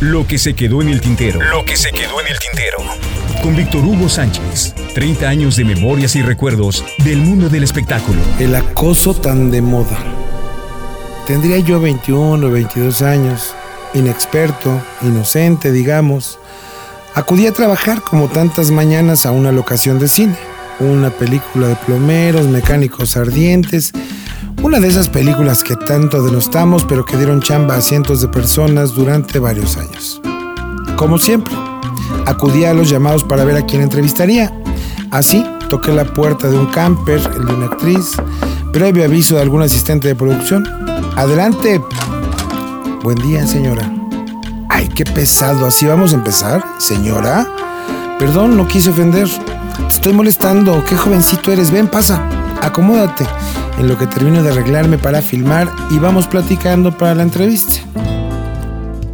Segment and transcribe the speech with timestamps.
[0.00, 1.40] Lo que se quedó en el tintero.
[1.40, 2.76] Lo que se quedó en el tintero.
[3.42, 4.74] Con Víctor Hugo Sánchez.
[4.92, 8.20] 30 años de memorias y recuerdos del mundo del espectáculo.
[8.38, 9.96] El acoso tan de moda.
[11.26, 13.54] Tendría yo 21 o 22 años,
[13.94, 16.38] inexperto, inocente, digamos.
[17.14, 20.36] Acudí a trabajar como tantas mañanas a una locación de cine.
[20.78, 23.92] Una película de plomeros, mecánicos ardientes
[24.66, 28.94] una de esas películas que tanto denostamos pero que dieron chamba a cientos de personas
[28.94, 30.20] durante varios años.
[30.96, 31.54] Como siempre,
[32.26, 34.52] acudí a los llamados para ver a quién entrevistaría.
[35.12, 38.16] Así, toqué la puerta de un camper, el de una actriz,
[38.72, 40.66] previo aviso de algún asistente de producción.
[41.14, 41.80] Adelante.
[43.04, 43.88] Buen día, señora.
[44.68, 45.64] Ay, qué pesado.
[45.66, 46.64] ¿Así vamos a empezar?
[46.78, 47.46] Señora.
[48.18, 49.28] Perdón, no quise ofender.
[49.28, 50.82] Te estoy molestando.
[50.88, 51.70] Qué jovencito eres.
[51.70, 52.20] Ven, pasa.
[52.60, 53.26] Acomódate
[53.78, 57.80] en lo que termino de arreglarme para filmar y vamos platicando para la entrevista.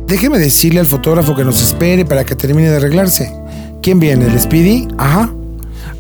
[0.07, 3.35] Déjeme decirle al fotógrafo que nos espere para que termine de arreglarse.
[3.81, 4.27] ¿Quién viene?
[4.27, 4.89] ¿El Speedy?
[4.99, 5.33] Ajá.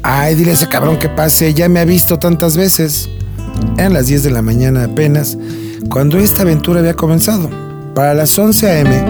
[0.02, 3.08] Ay, dile a ese cabrón que pase, ya me ha visto tantas veces.
[3.78, 5.38] Eran las 10 de la mañana apenas,
[5.88, 7.48] cuando esta aventura había comenzado.
[7.94, 9.04] Para las 11 a.m.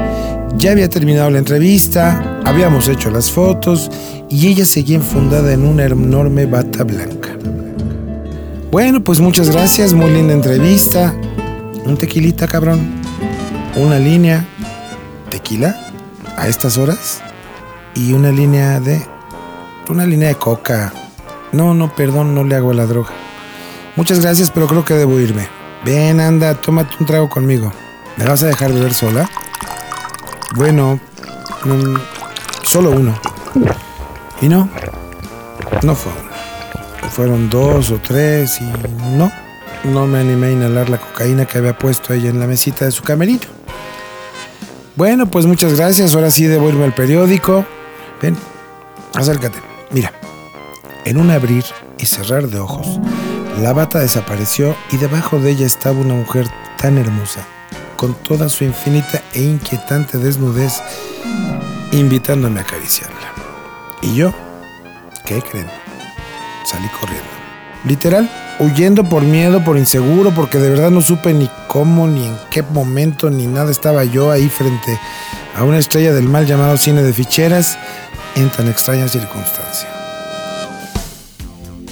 [0.56, 3.91] ya había terminado la entrevista, habíamos hecho las fotos
[4.28, 7.31] y ella seguía enfundada en una enorme bata blanca.
[8.73, 11.15] Bueno, pues muchas gracias, muy linda entrevista.
[11.84, 13.03] Un tequilita, cabrón.
[13.77, 14.47] Una línea.
[15.28, 15.77] ¿Tequila?
[16.39, 17.20] ¿A estas horas?
[17.95, 19.06] Y una línea de...
[19.91, 20.91] Una línea de coca.
[21.53, 23.11] No, no, perdón, no le hago la droga.
[23.95, 25.47] Muchas gracias, pero creo que debo irme.
[25.84, 27.70] Ven, anda, tómate un trago conmigo.
[28.17, 29.28] ¿Me vas a dejar beber sola?
[30.56, 30.98] Bueno,
[31.67, 31.97] mm,
[32.62, 33.20] solo uno.
[34.41, 34.70] ¿Y no?
[35.83, 36.31] No fue uno
[37.13, 38.65] fueron dos o tres y
[39.15, 39.31] no,
[39.85, 42.91] no me animé a inhalar la cocaína que había puesto ella en la mesita de
[42.91, 43.43] su camerino.
[44.97, 47.67] Bueno, pues muchas gracias, ahora sí debo irme al periódico.
[48.21, 48.35] Ven,
[49.15, 49.59] acércate,
[49.91, 50.13] mira,
[51.05, 51.65] en un abrir
[51.99, 52.99] y cerrar de ojos,
[53.61, 56.47] la bata desapareció y debajo de ella estaba una mujer
[56.78, 57.47] tan hermosa,
[57.97, 60.83] con toda su infinita e inquietante desnudez,
[61.93, 63.33] invitándome a acariciarla.
[64.01, 64.33] ¿Y yo?
[65.27, 65.83] ¿Qué creen?
[66.65, 67.28] Salí corriendo.
[67.84, 68.31] Literal,
[68.61, 72.62] huyendo por miedo, por inseguro, porque de verdad no supe ni cómo, ni en qué
[72.62, 74.99] momento, ni nada estaba yo ahí frente
[75.56, 77.78] a una estrella del mal llamado cine de ficheras
[78.37, 79.89] en tan extraña circunstancia.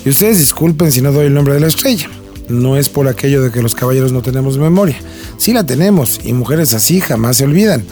[0.05, 2.09] Y ustedes disculpen si no doy el nombre de la estrella.
[2.49, 4.97] No es por aquello de que los caballeros no tenemos memoria.
[5.37, 7.85] Sí la tenemos, y mujeres así jamás se olvidan.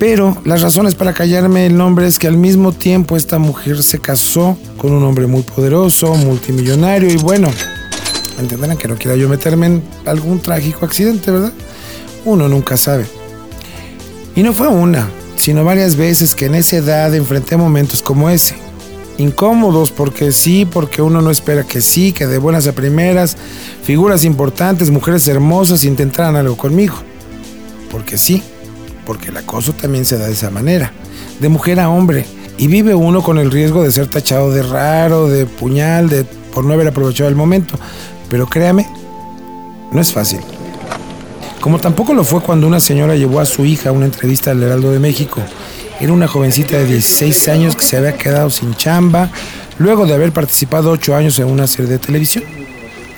[0.00, 3.98] Pero las razones para callarme el nombre es que al mismo tiempo esta mujer se
[3.98, 7.50] casó con un hombre muy poderoso, multimillonario y bueno,
[8.38, 11.52] entenderán que no quiera yo meterme en algún trágico accidente, ¿verdad?
[12.24, 13.04] Uno nunca sabe.
[14.34, 15.06] Y no fue una,
[15.36, 18.54] sino varias veces que en esa edad enfrenté momentos como ese.
[19.18, 23.36] Incómodos porque sí, porque uno no espera que sí, que de buenas a primeras,
[23.82, 26.94] figuras importantes, mujeres hermosas intentaran algo conmigo.
[27.90, 28.42] Porque sí,
[29.10, 30.92] porque el acoso también se da de esa manera,
[31.40, 32.24] de mujer a hombre,
[32.58, 36.64] y vive uno con el riesgo de ser tachado de raro, de puñal, de por
[36.64, 37.76] no haber aprovechado el momento.
[38.28, 38.86] Pero créame,
[39.90, 40.38] no es fácil.
[41.60, 44.62] Como tampoco lo fue cuando una señora llevó a su hija a una entrevista al
[44.62, 45.40] Heraldo de México.
[45.98, 49.28] Era una jovencita de 16 años que se había quedado sin chamba
[49.80, 52.44] luego de haber participado 8 años en una serie de televisión.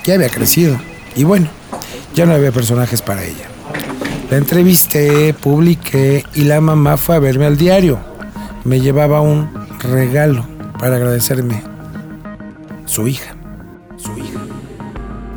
[0.07, 0.81] Ya había crecido.
[1.15, 1.51] Y bueno,
[2.15, 3.52] ya no había personajes para ella.
[4.32, 7.98] La entrevisté, publiqué y la mamá fue a verme al diario.
[8.65, 9.50] Me llevaba un
[9.81, 10.47] regalo
[10.78, 11.62] para agradecerme.
[12.87, 13.37] Su hija.
[13.98, 14.41] Su hija.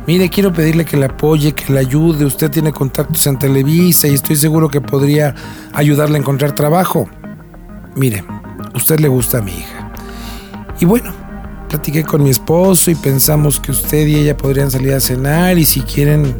[0.06, 2.24] Mire, quiero pedirle que la apoye, que la ayude.
[2.24, 5.34] Usted tiene contactos en Televisa y estoy seguro que podría
[5.74, 7.06] ayudarle a encontrar trabajo.
[7.96, 8.24] Mire,
[8.74, 9.92] usted le gusta a mi hija.
[10.80, 11.12] Y bueno,
[11.68, 15.66] platiqué con mi esposo y pensamos que usted y ella podrían salir a cenar y
[15.66, 16.34] si quieren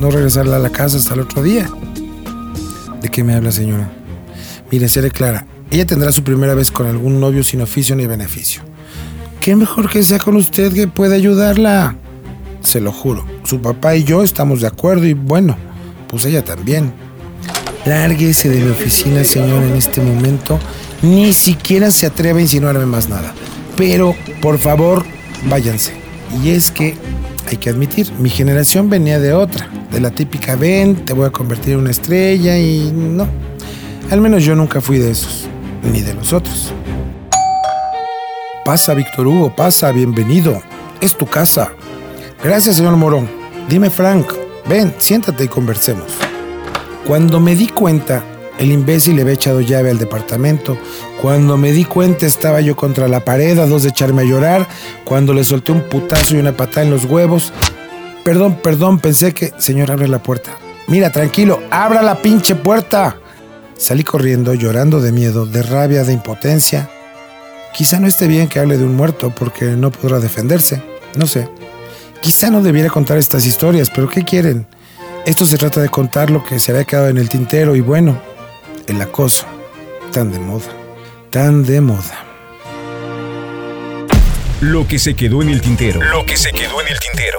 [0.00, 1.70] no regresarla a la casa hasta el otro día.
[3.02, 3.90] ¿De qué me habla, señora?
[4.70, 5.46] Mire, seré clara.
[5.70, 8.62] Ella tendrá su primera vez con algún novio sin oficio ni beneficio.
[9.40, 11.96] ¿Qué mejor que sea con usted que pueda ayudarla?
[12.62, 13.24] Se lo juro.
[13.44, 15.56] Su papá y yo estamos de acuerdo y bueno,
[16.08, 16.92] pues ella también.
[17.86, 20.58] Lárguese de mi oficina, señora, en este momento.
[21.02, 23.32] Ni siquiera se atreve a insinuarme más nada.
[23.76, 25.04] Pero, por favor,
[25.48, 25.92] váyanse.
[26.42, 26.96] Y es que
[27.50, 31.30] hay que admitir, mi generación venía de otra, de la típica ven, te voy a
[31.30, 33.26] convertir en una estrella y no.
[34.10, 35.48] Al menos yo nunca fui de esos,
[35.82, 36.72] ni de los otros.
[38.64, 40.62] Pasa, Víctor Hugo, pasa, bienvenido.
[41.00, 41.72] Es tu casa.
[42.42, 43.28] Gracias, señor Morón.
[43.68, 44.32] Dime, Frank,
[44.68, 46.06] ven, siéntate y conversemos.
[47.06, 48.22] Cuando me di cuenta,
[48.60, 50.76] El imbécil le había echado llave al departamento.
[51.22, 54.68] Cuando me di cuenta estaba yo contra la pared, a dos de echarme a llorar,
[55.04, 57.54] cuando le solté un putazo y una patada en los huevos.
[58.22, 59.54] Perdón, perdón, pensé que...
[59.56, 60.50] Señor, abre la puerta.
[60.88, 63.16] Mira, tranquilo, abra la pinche puerta.
[63.78, 66.90] Salí corriendo, llorando de miedo, de rabia, de impotencia.
[67.72, 70.82] Quizá no esté bien que hable de un muerto porque no podrá defenderse.
[71.16, 71.48] No sé.
[72.20, 74.66] Quizá no debiera contar estas historias, pero ¿qué quieren?
[75.24, 78.20] Esto se trata de contar lo que se había quedado en el tintero y bueno,
[78.90, 79.46] el acoso.
[80.12, 80.66] Tan de moda.
[81.30, 82.26] Tan de moda.
[84.60, 86.02] Lo que se quedó en el tintero.
[86.02, 87.38] Lo que se quedó en el tintero.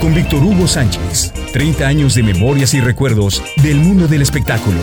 [0.00, 1.32] Con Víctor Hugo Sánchez.
[1.52, 4.80] 30 años de memorias y recuerdos del mundo del espectáculo.